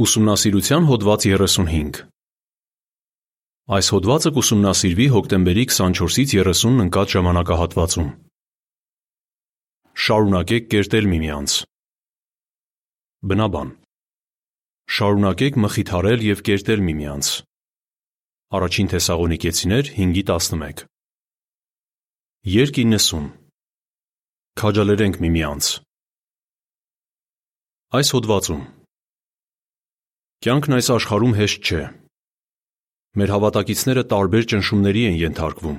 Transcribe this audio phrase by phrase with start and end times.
[0.00, 1.98] Ուսումնասիրության հոդված 35
[3.76, 8.08] Այս հոդվածը կուսումնասիրվի հոկտեմբերի 24-ից 30-ն ընկած ժամանակահատվածում։
[10.06, 11.58] Շարունակեք կերտել միմյանց։
[13.28, 13.76] Բնաբան
[14.96, 17.32] Շարունակեք մխիթարել և կերտել միմյանց։
[18.56, 20.86] Առաջին Թեսաղոնիկեցիներ 5:11
[22.56, 23.32] Երկ 90
[24.56, 25.74] Քաջալերենք միմյանց։
[27.92, 28.70] Այս հոդվածում
[30.42, 31.80] Կյանքն այս աշխարհում հեշտ չէ։
[33.20, 35.76] Մեր հավատակիցները տարբեր ճնշումների են ենթարկվում։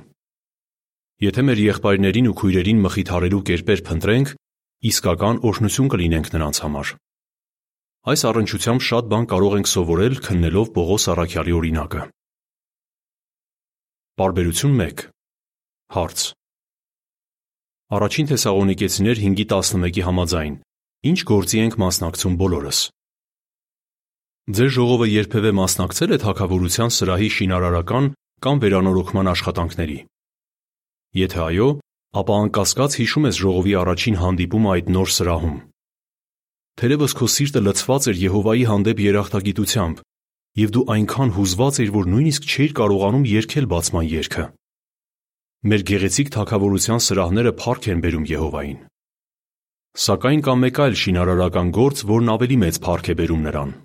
[1.25, 4.31] Եթե մեր եղբայրներին ու քույրերին մխիթարելու կերպեր փնտրենք,
[4.91, 6.93] իսկական օրհնություն կլինենք նրանց համար։
[8.13, 12.07] Այս առնչությամբ շատ բան կարող ենք սովորել քննելով Պողոս առաքյալի օրինակը։
[14.23, 15.07] Պարբերություն 1
[15.99, 16.27] Հարց.
[17.99, 20.59] Առաջին Թեսաղոնիկեցիներ 5:11-ի համաձայն,
[21.11, 22.85] ի՞նչ գործի ենք մասնակցում բոլորս։
[24.43, 28.07] Ձեր ժողովը երբևէ մասնակցե՞լ է թագավորության սրահի շինարարական
[28.43, 29.95] կամ վերանորոգման աշխատանքների։
[31.15, 31.67] Եթե այո,
[32.19, 35.55] ապա անկասկած հիշում ես ժողովի առաջին հանդիպումը այդ նոր սրահում։
[36.75, 40.03] Թերևս քո սիրտը լցված էր Եհովայի հանդեպ երախտագիտությամբ,
[40.59, 44.45] և դու այնքան հուզված էիր, որ նույնիսկ չէիր կարողանում երգել բացման երգը։
[45.71, 48.79] Մեր գեղեցիկ թագավորության սրահները փառք են բերում Եհովային։
[50.03, 53.75] Սակայն կա մեկ այլ շինարարական գործ, որն ավելի մեծ փառք է բերում նրան։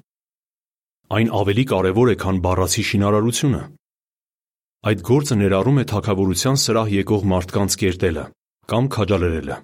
[1.09, 3.63] Այն ավելի կարևոր է, քան բառացի շինարարությունը։
[4.89, 8.25] Այդ գործը ներառում է թագավորության սրահ եկող մարդկանց կերտելը
[8.69, 9.57] կամ քաջալերելը։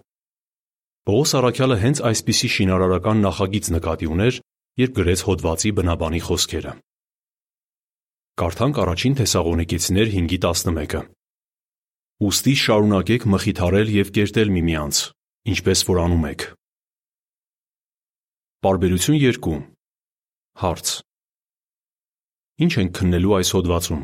[1.05, 4.41] Պողոս առաքյալը հենց այսպիսի շինարարական նախագիծ նկատի ուներ,
[4.81, 6.73] երբ գրեց հոդվածի բնաբանի խոսքերը։
[8.41, 11.03] Կարդանք առաջին Թեսաղոնիկեցիներ 5:11-ը.
[12.25, 14.97] Ուստի շարունակեք մխիթարել և կերտել միմյանց,
[15.53, 16.43] ինչպես որ անում եք։
[18.65, 19.59] Պարբերություն 2
[20.65, 20.89] Հարց.
[22.55, 24.03] Ի՞նչ ենք քննելու այս հոդվածում։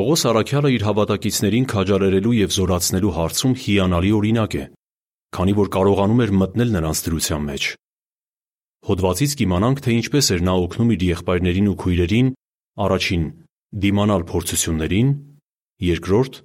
[0.00, 4.64] Պողոս առաքյալը իր հավատակիցներին քաջալերելու և զորացնելու հարցում հիանալի օրինակ է,
[5.36, 7.66] քանի որ կարողանում էր մտնել նրանց դրության մեջ։
[8.88, 12.30] Հոդվածից կիմանանք, թե ինչպես էր նա օգնում իր եղբայրներին ու քույրերին
[12.80, 13.26] առաջին՝
[13.84, 15.10] դիմանալ փորձություններին,
[15.90, 16.40] երկրորդ՝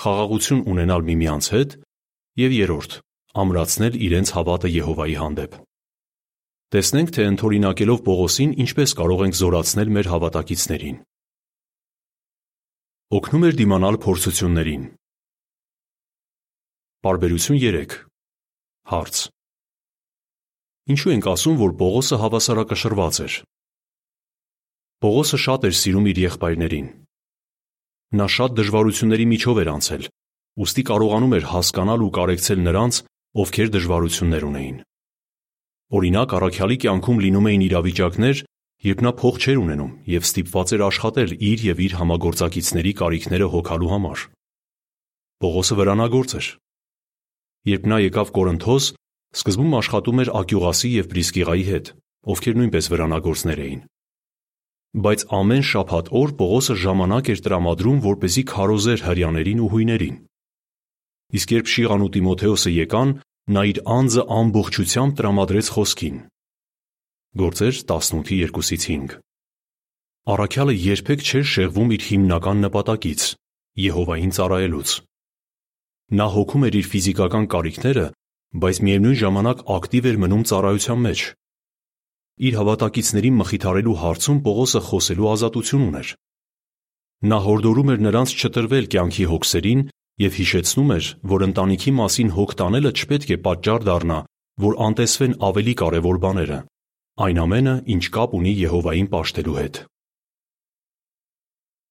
[0.00, 1.70] խաղաղություն ունենալ միմյանց հետ
[2.46, 2.92] և երրորդ՝
[3.42, 5.52] ամրացնել իրենց հավատը Եհովայի հանդեպ։
[6.70, 10.98] Տեսնենք, թե ընդօրինակելով Պողոսին ինչպես կարող ենք զորացնել մեր հավատակիցներին։
[13.18, 14.84] Օգնում էր դիմանալ փորձություններին։
[17.02, 17.96] Պարբերություն 3
[18.92, 19.22] Հարց.
[20.94, 23.34] Ինչու ենք ասում, որ Պողոսը հավասարակշռված էր։
[25.02, 26.86] Պողոսը շատ էր սիրում իր եղբայրներին։
[28.20, 30.06] Նա շատ դժվարությունների միջով էր անցել,
[30.62, 33.02] ուստի կարողանում էր հասկանալ ու կարեկցել նրանց,
[33.42, 34.78] ովքեր դժվարություններ ունեին։
[35.90, 38.40] Օրինակ, առաքյալի կյանքում լինում էին իրավիճակներ,
[38.86, 43.90] երբ նա փող չէր ունենում և ստիպված էր աշխատել իր և իր համագործակիցների կարիքները հոգալու
[43.90, 44.22] համար։
[45.42, 46.46] Պողոսը վրանագործ էր։
[47.70, 48.84] Երբ նա եկավ Կորինթոս,
[49.40, 51.90] սկզբում աշխատում էր Ակյուղասի և Պրիսկիղայի հետ,
[52.30, 53.80] ովքեր նույնպես վրանագործներ էին։
[54.90, 60.16] Բայց ամեն շաբաթ օր Պողոսը ժամանակ էր տրամադրում, որպեսզի քարոզեր հրեաներին ու հույներին։
[61.30, 63.12] Իսկ երբ Շիղան ու Տիմոթեոսը եկան,
[63.48, 66.16] նա իր անձը ամբողջությամբ տրամադրեց խոսքին.
[67.40, 69.18] (Գործեր 18:2-5)։
[70.30, 73.22] Առաքյալը երբեք չէր շեղվում իր հիմնական նպատակից՝
[73.80, 74.90] Եհովային ծառայելուց։
[76.20, 78.06] Նա հոգում էր իր ֆիզիկական կարիքները,
[78.62, 81.20] բայց միևնույն ժամանակ ակտիվ էր մնում ծառայության մեջ։
[82.50, 86.08] Իր հավատակիցներին մխիթարելու հարցում Պողոսը խոսելու ազատություն ուներ։
[87.30, 89.80] Նա հորդորում էր նրանց չտրվել կյանքի հոգսերին
[90.20, 94.18] և հիշեցնում էր, որ ընտանիքի մասին հոգ տանելը չպետք է պատճառ դառնա,
[94.60, 96.58] որ անտեսվեն ավելի կարևոր բաները,
[97.24, 99.80] այն ամենը, ինչ կապ ունի Եհովային պաշտելու հետ։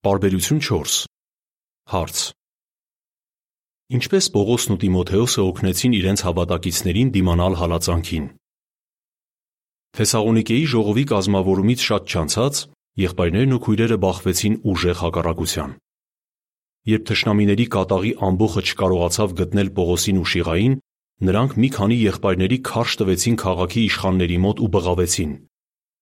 [0.06, 1.00] Պարբերություն 4
[1.90, 2.20] Հարց.
[3.98, 8.26] Ինչպե՞ս Պողոսն ու Տիմոթեոսը օգնեցին իրենց հավատակիցներին դիմանալ հալածանքին։
[9.98, 12.62] Թեսաղոնիկեի ժողովի կազմավորումից շատ չանցած
[13.10, 15.72] եղբայրներն ու քույրերը բախվեցին ուժեղ հակառակության։
[16.88, 20.76] Երբ թշնամիների կատաղի ամբոխը չկարողացավ գտնել Պողոսին ու Շիղային,
[21.28, 25.32] նրանք մի քանի եղբայրների քարշ տվեցին քաղաքի իշխանների մոտ ու բղավեցին.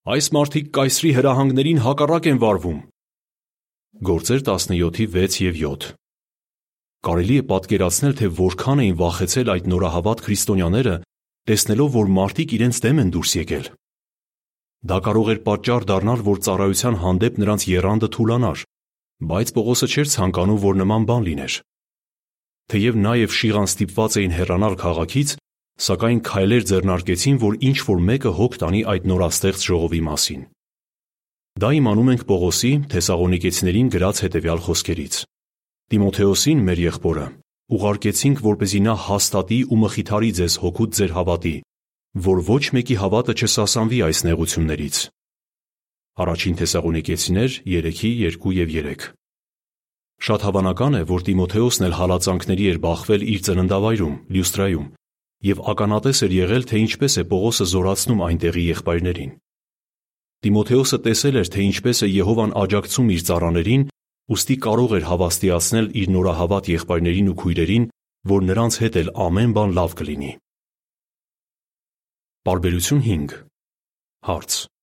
[0.07, 2.77] «Այս մարդիկ կայսրի հրահանգներին հակառակ են վարվում»։
[4.07, 5.89] Գործեր 17:6-7
[7.07, 10.95] Կարելի է պատկերացնել, թե որքան էին վախեցել այդ նորահավատ քրիստոնյաները,
[11.49, 13.67] տեսնելով, որ մարդիկ իրենց դեմ են դուրս եկել։
[14.87, 18.59] Դա կարող էր պատճառ դառնալ, որ ծառայության հանդեպ նրանց եռանդը թուլանար,
[19.17, 21.53] բայց Պողոսը չէր ցանկանում, որ նման բան լիներ։
[22.67, 25.29] Թեև նա և Շիղան ստիպված էին հեռանալ քաղաքից,
[25.87, 30.41] սակայն քայլեր ձեռնարկեցին, որ ինչ-որ մեկը հոգ տանի այդ նորաստեղծ ժողովի մասին։
[31.57, 35.15] Դա իմանում ենք Պողոսի Թեսաղոնիկեցիներին գրած հետևյալ խոսքերից.
[35.87, 37.27] Տիմոթեոսին, մեր եղբորը,
[37.77, 41.55] ուղարկեցինք, որպեսզի նա հաստատի ու մխիթարի ձեզ հոգուց ձեր հավատի,
[42.27, 44.97] որ ոչ մեկի հավատը չսասանվի այս նեղություններից։
[46.17, 49.09] Առաջին Թեսաղոնիկեցիներ 3:2 եւ 3
[50.17, 54.87] Շատ հավանական է, որ Տիմոթեոսն էլ հալածանքների էր բախվել իր ծննդավայրում՝ Լյուստրայում,
[55.45, 59.31] եւ ականատես էր եղել, թե ինչպես է Պողոսը զորացնում այնտեղի եղբայրներին։
[60.41, 63.83] Տիմոթեոսը տեսել էր, թե ինչպես է Եհովան աջակցում իր ծառաներին,
[64.33, 67.85] ուստի կարող էր հավաստիացնել իր նորահավատ եղբայրներին ու քույրերին,
[68.33, 70.31] որ նրանց հետ էլ ամեն բան լավ կլինի։
[72.47, 73.37] Պարբերություն 5
[74.27, 74.76] Հարց.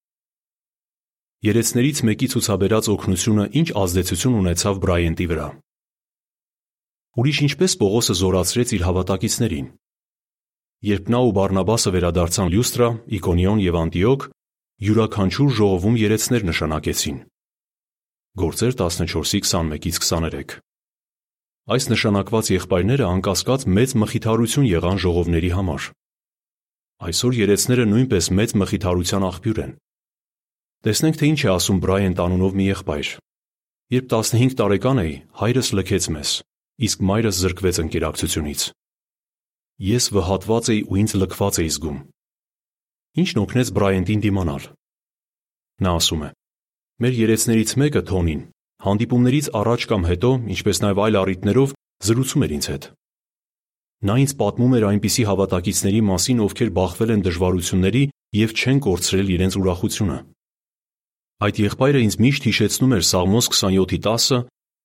[1.45, 5.49] Երեցներից մեկի ցուցաբերած օգնությունը ինչ ազդեցություն ունեցավ Բրայենտի վրա։
[7.21, 9.67] Ուրիշ ինչպես Պողոսը զորացրեց իր հավատակիցներին։
[10.89, 12.89] Երբ նա ու Բարնաբասը վերադարձան Լյուստրա,
[13.19, 14.25] Իկոնիոն եւ Անտիոք,
[14.89, 17.19] յուրաքանչյուր ժողովում երեցներ նշանակեցին։
[18.41, 20.59] Գործեր 14:21-ից 23
[21.65, 25.93] Այս նշանակված եղբայրները անկասկած մեծ մխիթարություն եղան ժողովների համար։
[27.05, 29.73] Այսօր երեցները նույնպես մեծ մխիթարության աղբյուր են։
[30.85, 33.11] Տեսնենք, թե ինչ է ասում Բրայանտ անունով մի եղբայր։
[33.95, 36.33] Երբ 15 տարեկան էի, հայրս լքեց մեզ,
[36.85, 38.65] իսկ մայրս զրկվեց ընկերակցությունից։
[39.89, 41.99] Ես վհատված էի ու ինձ լքված էի զգում։
[43.25, 44.67] Ինչն օգնեց Բրայանտին դիմանալ։
[45.85, 46.31] Նա ասում է.
[47.01, 48.43] Մեր երեցներից մեկը Թոնին
[48.85, 51.71] հանդիպումներից առաջ կամ հետո, ինչպես նաև այլ առիթներով
[52.05, 52.89] զրուցում էր ինձ հետ։
[54.05, 58.03] Նա ինձ պատմում էր այնպիսի հավատակիցների մասին, ովքեր բախվել են դժվարությունների
[58.45, 60.19] եւ չեն կորցրել իրենց ուրախությունը։
[61.43, 64.39] Այդ եղբայրը ինձ միշտ հիշեցնում էր Սաղմոս 27-10-ը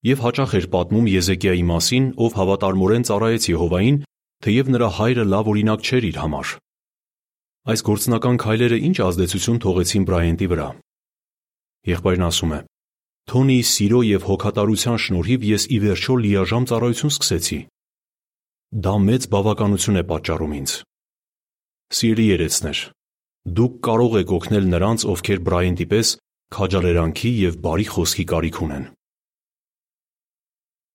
[0.09, 3.97] եւ հաճախ էր պատմում Եզեկիայի մասին, ով հավատարմորեն ծառայեց Եհովային
[4.39, 6.53] թեև նրա հայրը լավ օրինակ չէր իր համար։
[7.69, 10.67] Այս գործնական քայլերը ինչ ազդեցություն թողեցին Բրայանտի վրա։
[11.89, 12.59] Եղբայրն ասում է.
[13.29, 17.59] Թոնիի սիրո եւ հոգատարության շնորհիվ ես ի վերջո լիաժամ ծառայություն սկսեցի։
[18.89, 20.71] Դա մեծ բավականություն է պատճառում ինձ։
[21.99, 22.79] Սիրելի երեցներ,
[23.59, 26.09] դուք կարող եք օգնել նրանց, ովքեր Բրայանտի պես
[26.55, 28.85] քաջալերանքի եւ բարի խոսքի կարիք ունեն։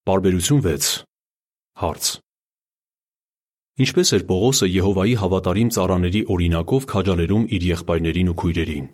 [0.09, 0.89] Բարբերություն 6
[1.83, 2.11] Հարց.
[3.85, 8.87] Ինչպես էր Պողոսը Եհովայի հավատարիմ ծառաների օրինակով քաջալերում իր եղբայրներին ու քույրերին։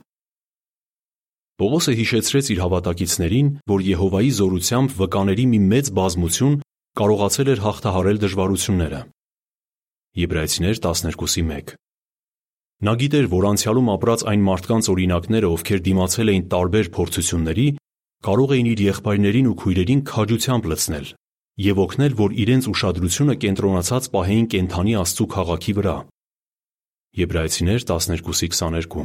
[1.61, 6.57] Պողոսը հիշեցրեց իր հավատակիցներին, որ Եհովայի զորությամբ վկաների մի մեծ բազմություն
[7.01, 9.01] կարողացել էր հաղթահարել դժվարությունները։
[10.25, 11.77] Եբրայեցիներ 12:1
[12.81, 17.67] Նա գիտեր, որ անցյալում ապրած այն մարդկանց օրինակները, ովքեր դիմացել էին տարբեր փորձությունների,
[18.25, 21.11] կարող էին իր եղբայրներին ու քույրերին քաջությամբ լցնել
[21.61, 25.97] եւ օգնել, որ իրենց ուշադրությունը կենտրոնացած պահեին կենթանի Աստծու քաղաքի վրա։
[27.21, 29.05] Եբրայեցիներ 12:22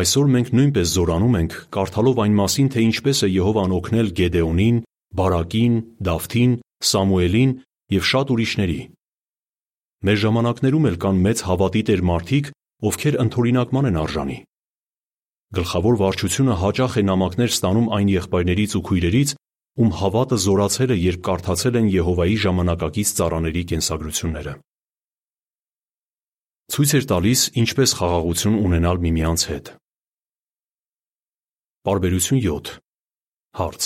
[0.00, 4.76] Այսօր մենք նույնպես զորանում ենք, կարդալով այն մասին, թե ինչպես է Եհովան օգնել Գեդեոնին,
[5.18, 5.74] Բարակին,
[6.06, 6.52] Դավթին,
[6.90, 7.50] Սամուելին
[7.94, 8.80] եւ շատ ուրիշների։
[10.00, 12.46] Մեր ժամանակներում էլ կան մեծ հավատի տեր մարդիկ,
[12.88, 14.36] ովքեր ընդօրինակման են արժանի։
[15.60, 19.34] Գլխավոր վարչությունը հաճախ է նամակներ ստանում այն եղբայրներից ու քույրերից,
[19.80, 24.52] ում հավատը զորացել է, երբ կարդացել են Եհովայի ժամանակակից ծառաների կենսագրությունները։
[26.70, 29.74] Ցույց էր տալիս ինչպես խաղաղություն ունենալ միմյանց հետ։
[31.84, 32.78] Բարբերություն 7
[33.60, 33.84] Հարց.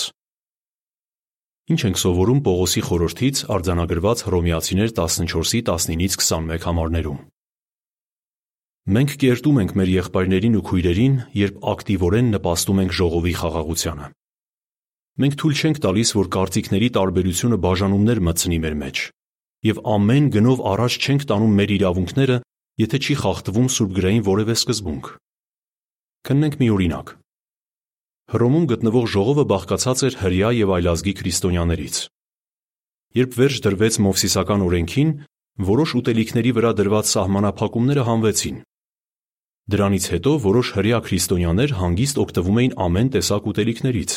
[1.64, 7.23] Ինչ ենք սովորում Պողոսի խորհրդից արձանագրված Հռոմեացիներ 14-ի 19-ից 21 համարներում։
[8.85, 14.11] Մենք կերտում ենք մեր եղբայրներին ու քույրերին, երբ ակտիվորեն նպաստում ենք ժողովի խաղաղությանը։
[15.25, 19.02] Մենք թույլ չենք տալիս, որ կարծիքների տարբերությունը բաժանումներ մտցնի մեր մեջ,
[19.73, 22.40] եւ ամեն գնով առաջ չենք տանում մեր իրավունքները,
[22.85, 25.12] եթե չի խախտվում սուրբգրային որևէ սկզբունք։
[26.28, 27.16] Քննենք մի օրինակ։
[28.33, 31.97] Հռոմում գտնվող ժողովը բաղկացած էր հրեա եւ այլազգի քրիստոնյաներից։
[33.21, 35.11] Երբ վերջ դրվեց Մովսիսական օրենքին,
[35.69, 38.57] որոշ ուտելիքների վրա դրված սահմանափակումները հանվեցին։
[39.75, 44.16] Դրանից հետո որոշ հրեա քրիստոնյաներ հանգիստ օգտվում էին ամեն տեսակ ուտելիքներից։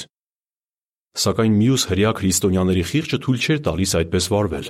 [1.18, 4.68] Սակայն մյուս հրեա քրիստոնյաների խիղճը թույլ չէր տալիս այդպես վարվել։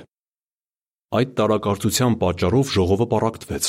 [1.18, 3.66] Այդ տարակարծության պատճառով ժողովը պառակտվեց։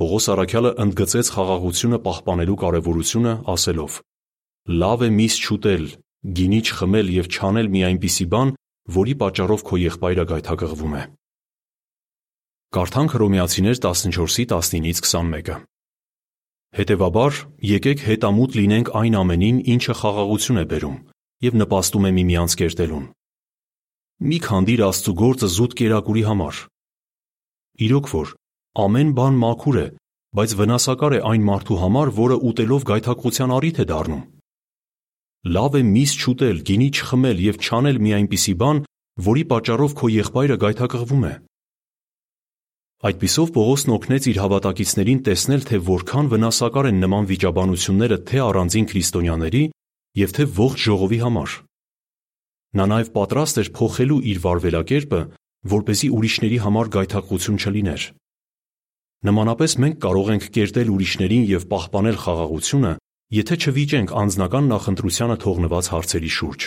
[0.00, 4.00] Պողոս առաքյալը ընդգծեց խաղաղությունը պահպանելու կարևորությունը ասելով.
[4.68, 5.84] Լավ է միս չուտել,
[6.36, 8.50] գինի չխմել եւ չանել մի այնպիսի բան,
[8.96, 11.02] որի պատճառով քո եղբայրը գայթակղվում է։
[12.76, 15.56] Կարդանք Հռոմեացիներ 14-ի 19-ից 21-ը։
[16.80, 20.98] Հետևաբար, եկեք հետամուտ լինենք այն ամենին, ինչը խաղաղություն է բերում,
[21.46, 23.06] եւ նպաստում է միմյանց կերտելուն։
[24.30, 26.60] Մի քանդիր Աստծո գործը զուտ կերակուրի համար։
[27.80, 28.34] իրոք որ,
[28.84, 29.86] ամեն բան մաքուր է,
[30.36, 34.22] բայց վնասակար է այն մարդու համար, որը ուտելով գայթակղության առիթ է դառնում։
[35.40, 38.80] Լավ է միս չուտել, գինի չխմել եւ չանել մի այնպիսի բան,
[39.24, 41.32] որի պատճառով քո եղբայրը գայթակղվում է։
[43.00, 49.64] Այդպիսով Պողոսն օգնեց իր հավատակիցներին տեսնել, թե որքան վնասակար են նման վիճաբանությունները թե առանձին քրիստոնյաների
[50.20, 51.50] եւ թե ողջ ժողովի համար։
[52.76, 55.20] Նա նաև պատրաստ էր փոխելու իր վարվելակերպը,
[55.72, 58.02] որ เป զի ուրիշների համար գայթակղություն չլիներ։
[59.20, 62.92] Նմանապես մենք կարող ենք կերտել ուրիշներին եւ պահպանել խաղաղությունը,
[63.30, 66.64] եթե չվիճենք անձնական նախընտրությանը թողնված հարցերի շուրջ։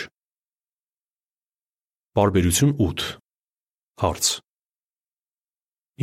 [2.16, 3.04] Բարբերություն 8
[4.00, 4.30] Հարց.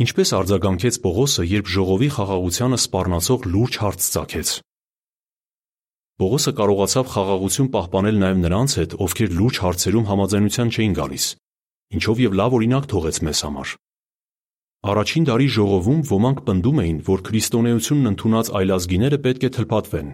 [0.06, 4.54] Ինչպես արձագանքեց Պողոսը, երբ ժողովի խաղաղությանը սպառնացող լուրջ հարց ծագեց։
[6.22, 11.24] Պողոսը կարողացավ խաղաղություն պահպանել նաև նրանց հետ, ովքեր լուրջ հարցերում համաձայնության չէին գալիս,
[11.98, 13.78] ինչով եւ լավ օրինակ թողեց մեզ համար։
[14.92, 20.08] Առաջին դարի ժողովում ոմանք պնդում էին, որ քրիստոնեությունն ընդունած այլազգիները պետք է թլփատվեն։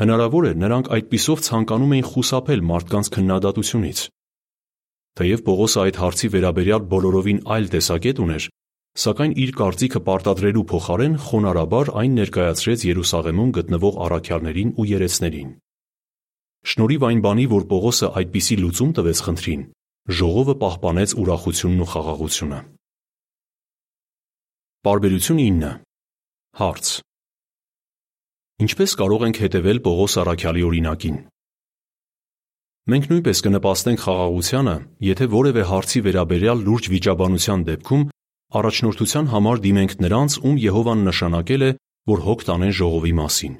[0.00, 3.98] Հնարավոր է նրանք այդպիսով ցանկանում էին խուսափել մարդկանց քննադատությունից։
[5.20, 8.46] Թեև Պողոսը այդ հարցի վերաբերյալ բոլորովին այլ տեսակետ ուներ,
[9.02, 15.52] սակայն իր կարծիքը պարտադրելու փոխարեն խոնարհաբար այն ներկայացրեց Երուսաղեմում գտնվող առաքյալներին ու երեցներին։
[16.72, 19.62] Շնորհիվ այն բանի, որ Պողոսը այդպիսի լուծում տվեց խնդրին,
[20.22, 22.60] ժողովը պահպանեց ուրախությունն ու խաղաղությունը։
[24.82, 25.72] Բարբերություն 9
[26.62, 27.11] Հարց.
[28.62, 31.16] Ինչպես կարող ենք հետևել Պողոս առաքյալի օրինակին։
[32.92, 34.74] Մենք նույնպես կնպաստենք խաղաղությանը,
[35.06, 38.04] եթե որևէ հարցի վերաբերյալ լուրջ վիճաբանության դեպքում
[38.60, 41.70] առաջնորդության համար դիմենք նրանց, ում Եհովան նշանակել է,
[42.12, 43.54] որ հոգ տանեն ժողովի մասին։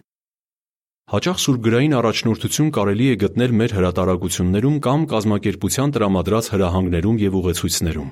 [1.12, 8.10] Հաճախ սուրբգրային առաջնորդություն կարելի է գտնել մեր հրատարակություններում կամ կազմակերպության տրամադրած հրահանգներում եւ ուղեցույցներում։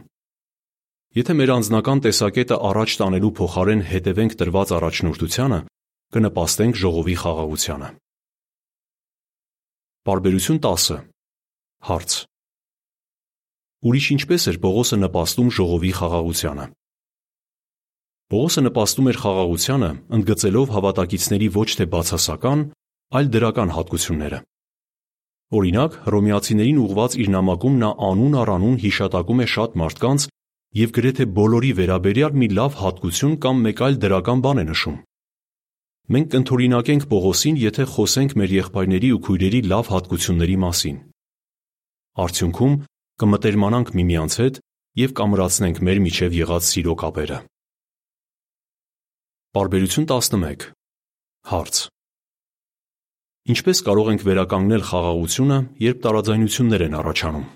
[1.20, 5.60] Եթե մեր անձնական տեսակետը առաջ տանելու փոխարեն հետևենք տրված առաջնորդությանը,
[6.10, 7.88] կնպաստենք ժողովի խաղաղությանը։
[10.08, 10.86] Պարբերություն 10
[11.86, 12.14] Հարց.
[13.86, 16.64] Ուրիշ ինչպես էր Պողոսը նպաստում ժողովի խաղաղությանը։
[18.34, 22.64] Պողոսը նպաստում էր խաղաղությանը, ընդգծելով հավատակիցների ոչ թե բացասական,
[23.20, 24.40] այլ դրական հատկությունները։
[25.60, 30.26] Օրինակ, հռոմեացիներին ուղված իր նամակում նա անուն առ անուն հիշատակում է շատ մարդկանց
[30.82, 34.98] եւ գրեթե բոլորի վերաբերյալ մի լավ հատկություն կամ մեկ այլ դրական բան է նշում։
[36.10, 40.96] Մենք կընդօրինակենք Պողոսին, եթե խոսենք մեր եղբայրների ու քույրերի լավ հատկությունների մասին։
[42.24, 42.74] Արդյունքում
[43.22, 44.58] կմտերմանանք միմյանց հետ
[45.04, 47.38] եւ կամրացնենք մեր միջև եղած սիրո կապերը։
[49.54, 50.68] Բարբերություն 11
[51.54, 51.78] Հարց.
[53.54, 57.50] Ինչպես կարող ենք վերականգնել խաղաղությունը, երբ տարաձայնություններ են առաջանում։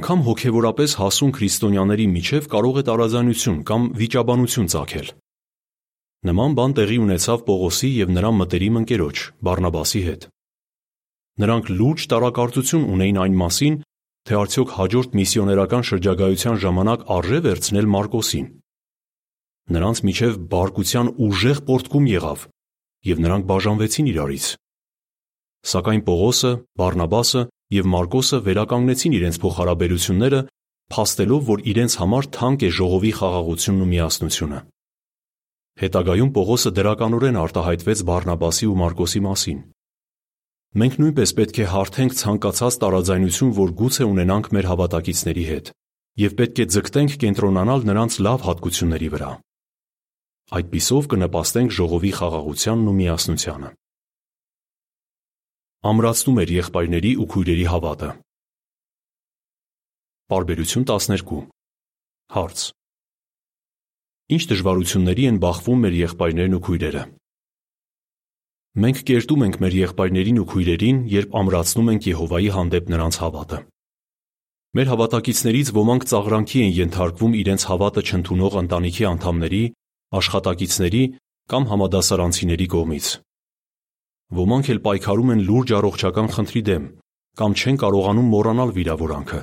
[0.00, 5.08] Անկամ հոգևորապես հասուն քրիստոնյաների միջև կարող է տարաձայնություն կամ վիճաբանություն ծագել։
[6.20, 10.24] Նման բան տեղի ունեցավ Պողոսի և նրա մտերիմ ընկերոջ՝ Բարնաբասի հետ։
[11.40, 13.78] Նրանք լուրջ տարակարծություն ունեին այն մասին,
[14.28, 18.50] թե արդյոք հաջորդ միսիոներական շրջագայության ժամանակ արժե վերցնել Մարկոսին։
[19.80, 22.44] Նրանց միջև բարկության ուժեղ պոռթկում եղավ,
[23.10, 24.50] և նրանք բաժանվեցին իրարից։
[25.70, 27.42] Սակայն Պողոսը, Բարնաբասը
[27.80, 30.40] և Մարկոսը վերականգնեցին իրենց փոխհարաբերությունները,
[30.90, 34.60] փաստելով, որ իրենց համար թանկ է ժողովի խաղաղությունն ու միասնությունը։
[35.80, 39.60] Հետագայում Պողոսը դրականորեն արտահայտվեց Բարնաբասի ու Մարկոսի մասին։
[40.80, 45.70] Մենք նույնպես պետք է հարթենք ցանկացած տարաձայնություն, որ գուցե ունենանք մեր հավատակիցների հետ,
[46.20, 49.30] և պետք է ձգտենք կենտրոնանալ նրանց լավ հատկությունների վրա։
[50.60, 53.70] Այդպիսով կնպաստենք ժողովի խաղաղությանն ու միասնությանը։
[55.90, 58.10] Ամրացնում էր եղբայրների ու քույրերի հավատը։
[60.30, 61.40] Պարբերություն 12
[62.36, 62.66] Հարց.
[64.30, 67.02] Ինչ դժվարությունների են բախվում մեր եղբայրներն ու քույրերը։
[68.80, 73.58] Մենք կերտում ենք մեր եղբայրներին ու քույրերին, երբ ամրացնում ենք Եհովայի հանդեպ նրանց հավատը։
[74.78, 79.62] Մեր հավատակիցներից ոմանք ծաղրանքի են ենթարկվում իրենց հավատը չընդունող ընտանիքի անդամների,
[80.20, 81.02] աշխատակիցների
[81.50, 83.06] կամ համադասարանցիների կողմից։
[84.30, 86.84] Ոմանք էլ պայքարում են լուրջ առողջական խնդրի դեմ
[87.40, 89.40] կամ չեն կարողանում մոռանալ վիրավորանքը։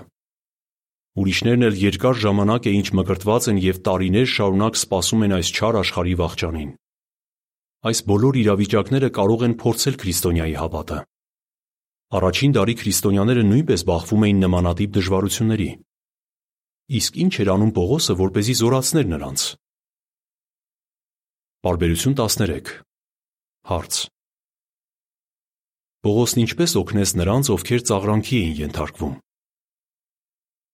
[1.17, 5.77] Ուրիշներն էլ երկար ժամանակ է ինչ մկրտված են և տարիներ շարունակ սպասում են այս չար
[5.81, 6.71] աշխարհի վախճանին։
[7.89, 10.99] Այս բոլոր իրավիճակները կարող են փորձել քրիստոնյայի հավատը։
[12.17, 15.69] Առաջին դարի քրիստոնյաները նույնպես բախվում էին նմանատիպ դժվարությունների։
[17.01, 19.41] Իսկ ինչ էր անում Պողոսը, որպեսզի զորացներ նրանց։
[21.67, 22.75] Բարբերություն 13
[23.67, 23.95] Հարց.
[26.07, 29.15] Պողոսն ինչպես օգնեց նրանց, ովքեր ծաղրանքի էին ենթարկվում։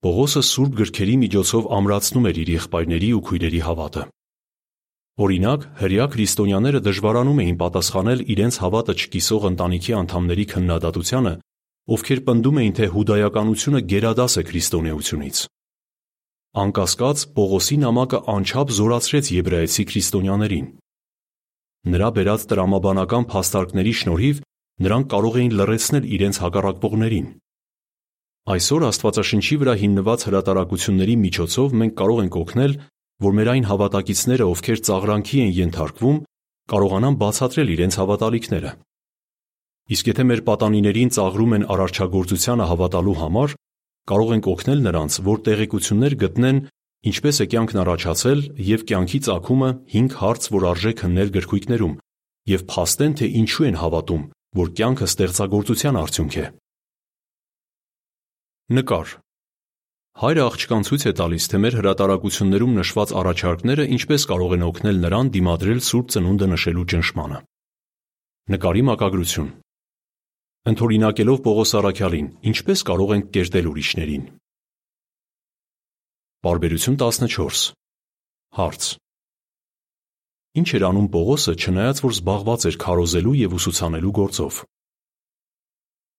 [0.04, 4.02] Պողոսը սուրբ գրքերի միջոցով ամրացնում էր իր եղբայրների ու քույրերի հավատը։
[5.24, 11.34] Օրինակ, հрья քրիստոնյաները դժվարանում էին պատասխանել իրենց հավատը չկիսող ընտանիքի անդամների քննադատությանը,
[11.94, 15.38] ովքեր պնդում էին, թե հուդայականությունը գերադաս է քրիստոնեությունից։
[16.64, 20.68] Անկասկած, Պողոսի նամակը անչափ զորացրեց եբրայեցի քրիստոնյաներին։
[21.94, 24.44] Նրա բերած տրամաբանական փաստարկների շնորհիվ
[24.84, 27.28] նրանք կարող էին լրացնել իրենց հակառակողներին։
[28.44, 32.72] Այսօր Աստվածաշնչի վրա հիմնված հրատարակությունների միջոցով մենք կարող ենք օգնել,
[33.24, 36.18] որ մեր այն հավատակիցները, ովքեր ծաղրանքի են ենթարկվում,
[36.74, 38.72] կարողանան բացատրել իրենց հավատալիքները։
[39.96, 43.56] Իսկ եթե մեր պատանիներին ծաղրում են արարչագործությանը հավատալու համար,
[44.12, 46.60] կարող ենք օգնել նրանց, որ տեղեկություններ գտնեն,
[47.14, 51.96] ինչպես է կյանքն առաջացել եւ կյանքի ծագումը 5 հարց, որ արժե քննել գրքույկներում,
[52.52, 54.28] եւ փաստեն, թե ինչու են հավատում,
[54.60, 56.46] որ կյանքը ստեղծագործության արդյունք է։
[58.72, 59.10] Նկար.
[60.24, 65.32] Հայրը աղջկան ցույց է տալիս, թե մեր հրատարակություններում նշված առաջարկները ինչպես կարող են օգնել նրան
[65.34, 67.40] դիմադրել Սուրբ Ծնունդը նշելու ճնշմանը։
[68.54, 69.50] Նկարի մակագրություն.
[70.72, 74.24] Ընթորինակելով Պողոս Արաքյալին, ինչպես կարող ենք կերտել ուրիշներին։
[76.48, 77.68] Բարբերություն 14
[78.64, 78.84] Հարց.
[80.56, 84.64] Ինչ էր անում Պողոսը, չնայած որ զբաղված էր քարոզելու եւ ուսուցանելու գործով։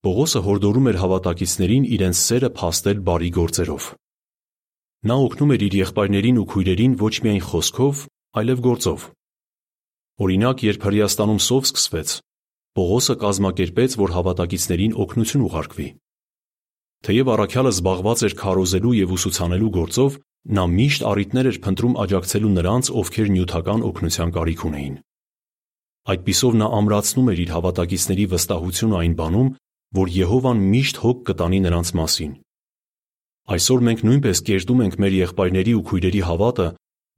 [0.04, 3.84] Պողոսը հորդորում էր հավատակիցներին իրենց սերը փաստել բարի գործերով։
[5.08, 8.02] Նա օգնում էր իր եղբայրներին ու քույրերին ոչ միայն խոսքով,
[8.40, 9.06] այլև գործով։
[10.24, 12.12] Օրինակ, երբ Հրեաստանում սով սկսվեց,
[12.74, 15.88] Պողոսը կազմակերպեց, որ հավատակիցներին օգնություն ուղարկվի։
[17.06, 20.16] Թեև առաքյալը զբաղված էր քարոզելու եւ ուսուցանելու գործով,
[20.58, 24.96] նա միշտ առիթներ էր փնտրում աջակցելու նրանց, ովքեր նյութական օգնության կարիք ունեին։
[26.12, 29.48] Այդպիսով նա ամրացնում էր իր հավատակիցների վստահությունը այն բանում,
[29.94, 32.32] որ Եհովան միշտ հոգ կտանի նրանց մասին։
[33.54, 36.66] Այսօր մենք նույնպես կերտում ենք մեր եղբայրների ու քույրերի հավատը,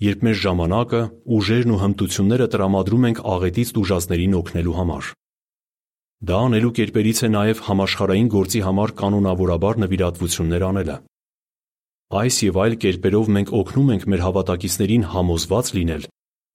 [0.06, 1.00] երբ մեր ժամանակը,
[1.36, 5.08] ուժերն ու հմտությունները տրամադրում ենք աղետից տուժածներին օգնելու համար։
[6.26, 10.96] Դա անելու կերպերից է նաև համաշխարային գործի համար կանոնավորաբար նվիրատվություններ անելը։
[12.16, 16.06] Այս եւ այլ կերպերով մենք օգնում ենք մեր հավատակիցներին համոզված լինել,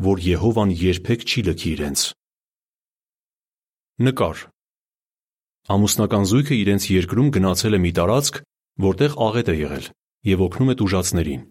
[0.05, 2.05] որ Եհովան երբեք չի լքի իրենց։
[4.01, 4.45] Նկար
[5.71, 8.39] Ամուսնական զույգը իրենց երկրում գնացել է մի տարածք,
[8.85, 9.85] որտեղ աղետ է եղել
[10.27, 11.43] եւ օգնում է տուժածներին։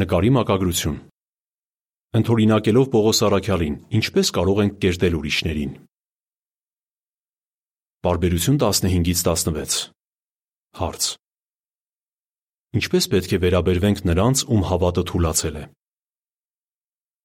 [0.00, 0.98] Նկարի մակագրություն
[2.20, 5.72] Ընթորինակելով Պողոս Արաքյալին, ինչպես կարող ենք կերտել ուրիշներին։
[8.06, 9.82] Բարբերություն 15-ից 16
[10.78, 11.10] Հարց.
[12.78, 15.64] Ինչպես պետք է վերաբերվենք նրանց, ում հավատը թուլացել է։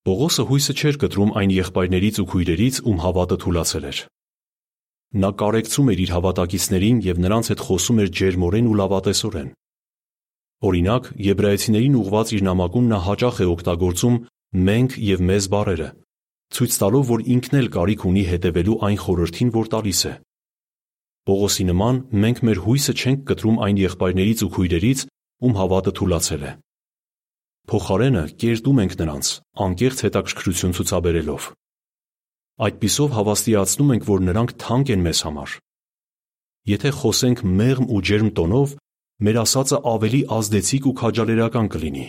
[0.05, 3.99] Պողոսը հույսը չէր կտրում այն եղբայրներից ու քույրերից, ում հավատը թուլացել էր։
[5.15, 9.49] Նա կարեկցում էր իր հավատակիցներին եւ նրանց հետ խոսում էր ջերմորեն ու լավատեսորեն։
[10.65, 14.17] Օրինակ, Եբրայեցիներին ուղված իր նամակում նա հաճախ է օգտագործում
[14.65, 15.89] մենք եւ մեզ բառերը,
[16.55, 20.13] ցույց տալով, որ ինքն էլ կարիք ունի հետևելու այն խորհրդին, որ տալիս է։
[21.25, 24.99] Պողոսի նման մենք մեր հույսը չենք կտրում այն եղբայրներից ու քույրերից,
[25.45, 26.51] ում հավատը թուլացել է։
[27.65, 29.29] Փոխարենը կերտում ենք նրանց,
[29.65, 31.47] անկեղծ հետաքրքրություն ցուցաբերելով։
[32.55, 35.55] Այդպիսով հավաստիացնում ենք, որ նրանք թանկ են մեզ համար։
[36.71, 38.75] Եթե խոսենք մեղմ ու ջերմ տոնով,
[39.27, 42.05] մեր ասածը ավելի ազդեցիկ ու քաջալերական կլինի։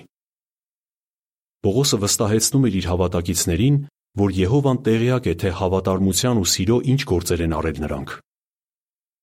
[1.67, 3.77] Պողոսը վստահեցնում էր իր հավատակիցներին,
[4.23, 8.15] որ Եհովան տեղյակ է, թե հավատարմության ու սիրո ինչ գործեր են արել նրանք։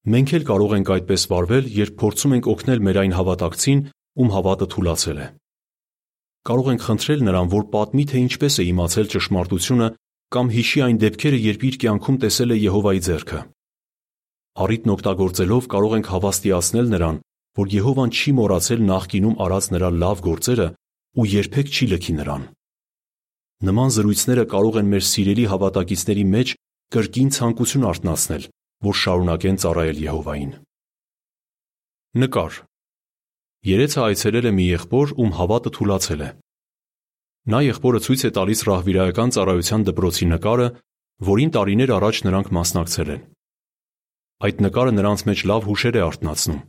[0.03, 3.79] Մենք էլ կարող ենք այդպես վարվել, երբ փորձում ենք օգնել մեր այն հավատակցին,
[4.19, 5.27] ում հավատը թուլացել է։
[6.43, 9.87] Կարող ենք խնդրել նրան, որ պատմի, թե ինչպես է իմացել ճշմարտությունը
[10.33, 13.39] կամ հիշի այն դեպքերը, երբ իր կյանքում տեսել է Եհովայի ձեռքը։
[14.63, 17.19] Առիթն օգտագործելով կարող ենք հավաստիացնել նրան,
[17.59, 20.67] որ Եհովան չի մոռացել նախկինում արած նրա լավ գործերը
[21.13, 22.43] ու երբեք չի լքի նրան։
[23.63, 26.53] Նման զրույցները կարող են մեր սիրելի հավատակիցների մեջ
[26.93, 28.47] կրկին ցանկություն արտնացնել,
[28.89, 30.53] որ շարունակեն ծառայել Եհովային։
[32.23, 32.57] Նկար.
[33.63, 36.29] Երեցը այցելել է մի եղբոր, ում հավատը թուլացել է։
[37.43, 40.67] Նա եղբորը ցույց է տալիս ռահվիրայական ծառայության դպրոցի նկարը,
[41.27, 43.25] որին տարիներ առաջ նրանք մասնակցել են։
[44.47, 46.61] Այդ նկարը նրանց մեջ լավ հուշեր է արթնացնում։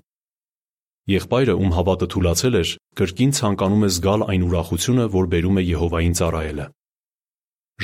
[1.15, 6.15] Եղբայրը, ում հավատը թուլացել էր, կրկին ցանկանում է զգալ այն ուրախությունը, որ բերում է Եհովային
[6.19, 6.67] ծառայելը։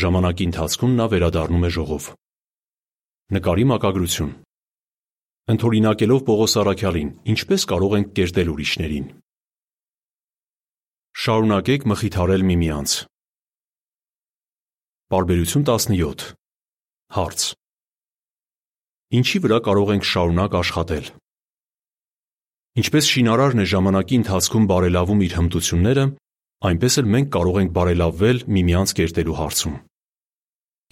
[0.01, 2.05] Ժամանակի ընթացքում նա վերադառնում է ժողով։
[3.37, 4.31] Նկարի մակագրություն.
[5.51, 9.11] Ընթորինակելով Պողոս Արաքյալին, ինչպես կարող ենք կերտել ուրիշներին։
[11.19, 12.93] Շարունակեք մխիթարել միմյանց։
[15.11, 16.23] Բարբերություն 17
[17.17, 17.47] Հարց.
[19.19, 21.09] Ինչի վրա կարող ենք շարունակ աշխատել։
[22.81, 26.05] Ինչպես շինարարն է ժամանակի ընթացքում բարելավում իր հմտությունները,
[26.71, 29.75] այնպես էլ մենք կարող ենք բարելավվել միմյանց կերտելու հարցում։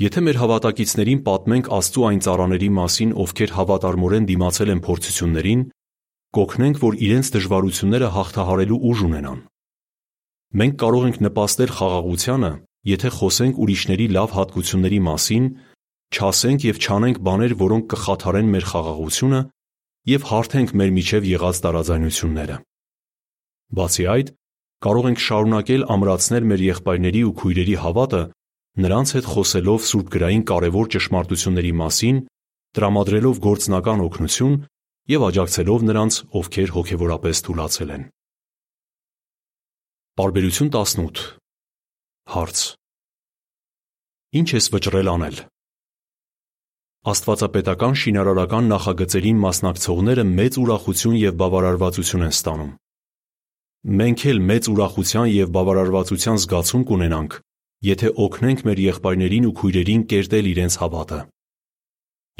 [0.03, 5.63] Եթե մեր հավատակիցներին պատմենք Աստծու այն ծառաների մասին, ովքեր հավատարմորեն դիմացել են փորձություններին,
[6.39, 9.41] կօգնենք, որ իրենց դժվարությունները հաղթահարելու ուժ ունենան։
[10.49, 12.51] Մենք կարող ենք նպաստել խաղաղությանը,
[12.89, 15.49] եթե խոսենք ուրիշների լավ հատկությունների մասին,
[16.09, 19.41] չասենք և չանենք բաներ, որոնք կխաթարեն մեր խաղաղությունը
[20.09, 22.57] և հարթենք մեր միջև եղած տարաձայնությունները։
[23.77, 24.29] Բացի այդ,
[24.89, 28.23] կարող ենք շարունակել ամրացնել մեր եղբայրների ու քույրերի հավատը
[28.89, 32.21] նրանց հետ խոսելով սուրբգրային կարևոր ճշմարտությունների մասին,
[32.79, 34.55] տրամադրելով գործնական օգնություն
[35.13, 38.03] և աջակցելով նրանց, ովքեր հոգևորապես թուլացել են։
[40.19, 41.19] Պարբերություն 18
[42.35, 42.61] Հարց.
[44.35, 45.37] Ի՞նչ ես վճռել անել։
[47.13, 52.73] Աստվածապետական շինարարական նախագծերին մասնակցողները մեծ ուրախություն և բավարարվածություն են ստանում։
[54.01, 57.39] Մենք էլ մեծ ուրախության և բավարարվածության զգացում կունենանք,
[57.93, 61.21] եթե օգնենք մեր եղբայրներին ու քույրերին կերտել իրենց հավատը։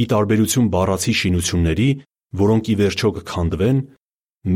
[0.03, 1.89] Ի տարբերություն բառացի շինությունների,
[2.43, 3.81] որոնք ի վերջո կքանդվեն,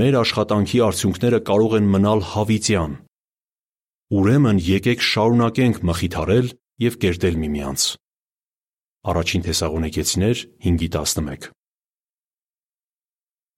[0.02, 3.00] մեր աշխատանքի արդյունքները կարող են մնալ հավիտյան։
[4.12, 6.48] Ուրեմն եկեք շարունակենք մխիթարել
[6.84, 7.84] և կերտել միմյանց։
[9.08, 11.46] Ա Թեսաղոնիկեցիներ 5:11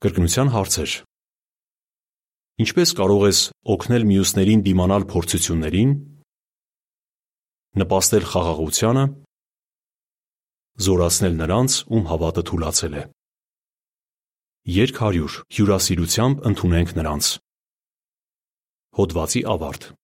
[0.04, 0.92] Կրկնության հարցեր.
[2.62, 3.40] Ինչպե՞ս կարող ես
[3.74, 5.90] օգնել մյուսներին դիմանալ փորձություններին,
[7.82, 9.04] նպաստել խաղաղությանը,
[10.86, 13.04] զորացնել նրանց, ում հավատը թուլացել է։
[14.78, 17.24] Երգ 100 Հյուրասիրությամբ ընդունենք նրանց։
[19.02, 20.03] Հոդվացի ավարտ։